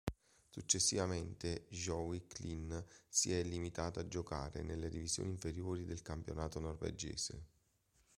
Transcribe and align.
Successivamente, 0.49 1.67
il 1.69 1.77
Gjøvik-Lyn 1.77 2.83
si 3.07 3.31
è 3.33 3.43
limitato 3.43 3.99
a 3.99 4.07
giocare 4.07 4.63
nelle 4.63 4.89
divisioni 4.89 5.29
inferiori 5.29 5.85
del 5.85 6.01
campionato 6.01 6.59
norvegese. 6.59 7.45